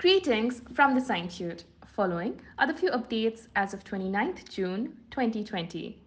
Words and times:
Greetings 0.00 0.62
from 0.72 0.94
the 0.94 1.00
Scientuit. 1.02 1.64
Following 1.94 2.40
are 2.58 2.66
the 2.66 2.72
few 2.72 2.90
updates 2.90 3.48
as 3.54 3.74
of 3.74 3.84
29th 3.84 4.48
June 4.48 4.96
2020. 5.10 6.00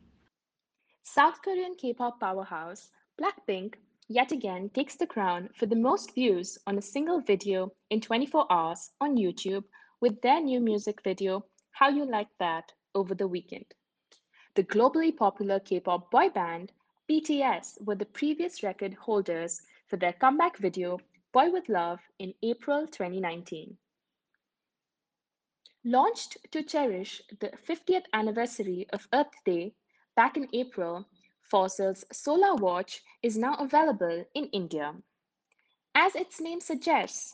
South 1.03 1.39
Korean 1.43 1.75
K-pop 1.75 2.19
powerhouse 2.19 2.89
Blackpink 3.21 3.75
yet 4.07 4.31
again 4.31 4.71
takes 4.73 4.95
the 4.95 5.05
crown 5.05 5.47
for 5.59 5.67
the 5.67 5.75
most 5.75 6.15
views 6.15 6.57
on 6.65 6.79
a 6.79 6.81
single 6.81 7.21
video 7.21 7.71
in 7.91 8.01
24 8.01 8.51
hours 8.51 8.89
on 8.99 9.15
YouTube 9.15 9.63
with 10.01 10.19
their 10.23 10.41
new 10.41 10.59
music 10.59 11.03
video 11.03 11.45
How 11.69 11.89
You 11.89 12.03
Like 12.03 12.35
That 12.39 12.71
over 12.95 13.13
the 13.13 13.27
weekend. 13.27 13.75
The 14.55 14.63
globally 14.63 15.15
popular 15.15 15.59
K-pop 15.59 16.09
boy 16.09 16.29
band 16.29 16.71
BTS 17.07 17.79
were 17.85 17.93
the 17.93 18.05
previous 18.05 18.63
record 18.63 18.95
holders 18.95 19.61
for 19.87 19.97
their 19.97 20.13
comeback 20.13 20.57
video 20.57 20.97
Boy 21.33 21.49
with 21.49 21.67
Luv 21.67 21.99
in 22.19 22.35
April 22.43 22.85
2019. 22.85 23.75
Launched 25.83 26.37
to 26.51 26.61
cherish 26.61 27.23
the 27.39 27.49
50th 27.67 28.05
anniversary 28.13 28.85
of 28.93 29.07
Earth 29.11 29.33
Day 29.43 29.73
back 30.15 30.37
in 30.37 30.47
April, 30.53 31.07
Fossil's 31.41 32.05
Solar 32.11 32.53
Watch 32.53 33.01
is 33.23 33.35
now 33.35 33.55
available 33.55 34.23
in 34.35 34.45
India. 34.49 34.93
As 35.95 36.13
its 36.15 36.39
name 36.39 36.61
suggests, 36.61 37.33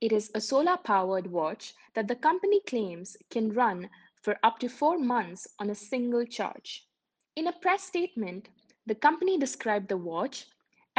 it 0.00 0.12
is 0.12 0.30
a 0.32 0.40
solar 0.40 0.76
powered 0.76 1.26
watch 1.26 1.74
that 1.94 2.06
the 2.06 2.14
company 2.14 2.60
claims 2.68 3.16
can 3.30 3.52
run 3.52 3.90
for 4.22 4.38
up 4.44 4.60
to 4.60 4.68
four 4.68 4.96
months 4.96 5.48
on 5.58 5.70
a 5.70 5.74
single 5.74 6.24
charge. 6.24 6.86
In 7.34 7.48
a 7.48 7.58
press 7.60 7.82
statement, 7.82 8.48
the 8.86 8.94
company 8.94 9.40
described 9.40 9.88
the 9.88 9.96
watch 9.96 10.46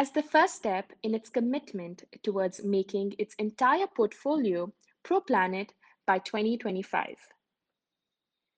as 0.02 0.10
the 0.10 0.23
first 0.23 0.55
step 0.55 0.91
in 1.04 1.14
its 1.14 1.30
commitment 1.30 2.04
towards 2.23 2.64
making 2.64 3.14
its 3.20 3.36
entire 3.36 3.86
portfolio 3.86 4.68
pro 5.04 5.22
planet 5.22 5.73
by 6.08 6.17
2025. 6.17 7.16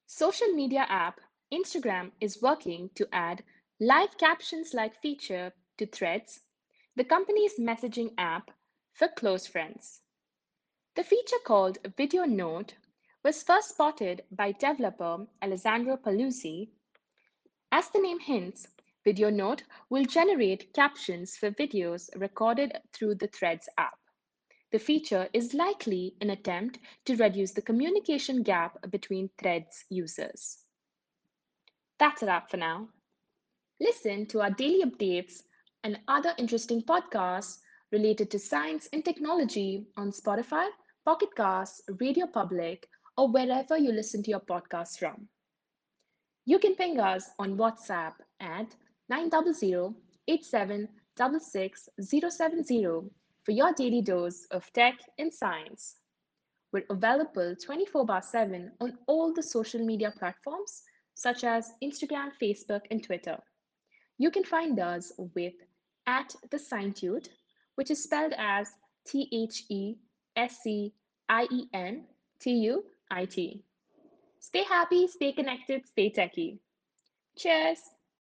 Social 0.07 0.47
media 0.53 0.85
app 0.87 1.19
Instagram 1.53 2.11
is 2.21 2.41
working 2.41 2.89
to 2.95 3.05
add 3.11 3.43
live 3.81 4.17
captions 4.17 4.73
like 4.73 5.01
feature 5.01 5.51
to 5.77 5.85
Threads, 5.85 6.39
the 6.95 7.03
company's 7.03 7.59
messaging 7.59 8.13
app 8.17 8.49
for 8.93 9.09
close 9.09 9.45
friends. 9.45 9.99
The 10.95 11.03
feature 11.03 11.43
called 11.45 11.77
Video 11.97 12.23
Note 12.23 12.75
was 13.21 13.43
first 13.43 13.71
spotted 13.71 14.23
by 14.31 14.53
developer 14.53 15.27
Alessandro 15.41 15.97
Paluzzi. 15.97 16.69
As 17.69 17.89
the 17.89 17.99
name 17.99 18.21
hints, 18.21 18.65
Video 19.05 19.29
Note 19.29 19.63
will 19.89 20.05
generate 20.05 20.73
captions 20.73 21.35
for 21.35 21.51
videos 21.51 22.09
recorded 22.15 22.77
through 22.93 23.15
the 23.15 23.27
Threads 23.27 23.67
app. 23.77 23.97
The 24.71 24.79
feature 24.79 25.27
is 25.33 25.53
likely 25.53 26.15
an 26.21 26.29
attempt 26.29 26.79
to 27.05 27.15
reduce 27.17 27.51
the 27.51 27.61
communication 27.61 28.43
gap 28.43 28.77
between 28.89 29.29
Threads 29.37 29.85
users. 29.89 30.59
That's 31.99 32.23
a 32.23 32.27
wrap 32.27 32.49
for 32.49 32.57
now. 32.57 32.89
Listen 33.79 34.25
to 34.27 34.41
our 34.41 34.51
daily 34.51 34.83
updates 34.83 35.43
and 35.83 35.99
other 36.07 36.33
interesting 36.37 36.81
podcasts 36.81 37.57
related 37.91 38.31
to 38.31 38.39
science 38.39 38.87
and 38.93 39.03
technology 39.03 39.85
on 39.97 40.11
Spotify, 40.11 40.67
Pocket 41.05 41.35
Casts, 41.35 41.81
Radio 41.99 42.25
Public, 42.25 42.87
or 43.17 43.27
wherever 43.27 43.77
you 43.77 43.91
listen 43.91 44.23
to 44.23 44.31
your 44.31 44.39
podcasts 44.39 44.97
from. 44.97 45.27
You 46.45 46.57
can 46.57 46.75
ping 46.75 46.99
us 46.99 47.29
on 47.37 47.57
WhatsApp 47.57 48.13
at 48.39 48.75
900 49.13 49.55
070 49.55 49.95
for 53.43 53.51
your 53.51 53.71
daily 53.73 54.01
dose 54.01 54.47
of 54.49 54.73
tech 54.73 54.95
and 55.19 55.31
science. 55.31 55.97
We're 56.71 56.85
available 56.89 57.55
24 57.63 58.05
by 58.07 58.21
7 58.21 58.71
on 58.81 58.97
all 59.05 59.31
the 59.31 59.43
social 59.43 59.85
media 59.85 60.11
platforms 60.17 60.81
such 61.13 61.43
as 61.43 61.73
Instagram, 61.83 62.31
Facebook, 62.41 62.81
and 62.89 63.03
Twitter. 63.03 63.37
You 64.17 64.31
can 64.31 64.43
find 64.43 64.79
us 64.79 65.11
with 65.35 65.53
at 66.07 66.33
the 66.49 66.57
Scientuit, 66.57 67.27
which 67.75 67.91
is 67.91 68.01
spelled 68.01 68.33
as 68.39 68.67
T 69.05 69.29
H 69.31 69.65
E 69.69 69.93
S 70.35 70.57
C 70.63 70.91
I 71.29 71.45
E 71.51 71.65
N 71.71 72.05
T 72.39 72.51
U 72.51 72.83
I 73.11 73.25
T. 73.25 73.63
Stay 74.39 74.63
happy, 74.63 75.07
stay 75.07 75.33
connected, 75.33 75.85
stay 75.85 76.09
techy. 76.09 76.59
Cheers! 77.37 77.77